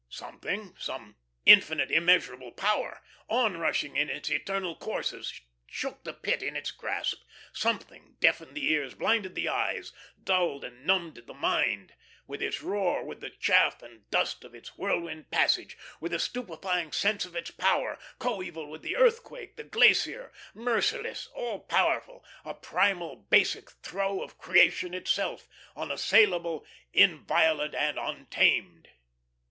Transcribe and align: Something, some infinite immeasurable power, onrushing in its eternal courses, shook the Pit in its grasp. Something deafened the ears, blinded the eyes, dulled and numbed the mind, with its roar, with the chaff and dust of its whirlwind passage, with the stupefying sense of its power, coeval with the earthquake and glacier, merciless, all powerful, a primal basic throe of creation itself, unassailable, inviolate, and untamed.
Something, 0.09 0.73
some 0.79 1.15
infinite 1.45 1.91
immeasurable 1.91 2.51
power, 2.53 3.03
onrushing 3.29 3.95
in 3.95 4.09
its 4.09 4.31
eternal 4.31 4.75
courses, 4.75 5.31
shook 5.67 6.03
the 6.03 6.11
Pit 6.13 6.41
in 6.41 6.55
its 6.55 6.71
grasp. 6.71 7.21
Something 7.53 8.17
deafened 8.19 8.55
the 8.57 8.65
ears, 8.71 8.95
blinded 8.95 9.35
the 9.35 9.47
eyes, 9.47 9.93
dulled 10.23 10.63
and 10.63 10.87
numbed 10.87 11.17
the 11.27 11.35
mind, 11.35 11.93
with 12.25 12.41
its 12.41 12.63
roar, 12.63 13.03
with 13.03 13.19
the 13.19 13.29
chaff 13.29 13.83
and 13.83 14.09
dust 14.09 14.43
of 14.43 14.55
its 14.55 14.75
whirlwind 14.75 15.29
passage, 15.29 15.77
with 15.99 16.13
the 16.13 16.17
stupefying 16.17 16.91
sense 16.91 17.23
of 17.23 17.35
its 17.35 17.51
power, 17.51 17.99
coeval 18.17 18.67
with 18.71 18.81
the 18.81 18.95
earthquake 18.95 19.53
and 19.59 19.69
glacier, 19.69 20.31
merciless, 20.55 21.27
all 21.27 21.59
powerful, 21.59 22.25
a 22.43 22.55
primal 22.55 23.17
basic 23.17 23.69
throe 23.69 24.23
of 24.23 24.39
creation 24.39 24.95
itself, 24.95 25.47
unassailable, 25.75 26.65
inviolate, 26.91 27.75
and 27.75 27.99
untamed. 27.99 28.89